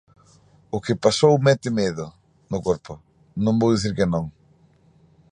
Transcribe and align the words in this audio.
O 0.75 0.77
que 0.85 1.01
pasou 1.05 1.33
mete 1.47 1.69
medo 1.81 2.05
no 2.51 2.59
corpo, 2.67 2.93
non 3.43 3.59
vou 3.61 3.71
dicir 3.73 3.93
que 3.97 4.11
non. 4.13 4.25